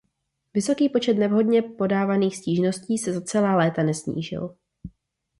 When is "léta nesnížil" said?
3.55-4.55